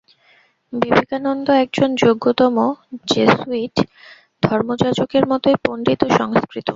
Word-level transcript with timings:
বিবেকানন্দ 0.73 1.47
একজন 1.63 1.89
যোগ্যতম 1.95 2.55
জেসুইট 3.11 3.75
ধর্মযাজকের 4.43 5.23
মতই 5.31 5.55
পণ্ডিত 5.65 5.99
ও 6.03 6.17
সংস্কৃতিমান্। 6.19 6.69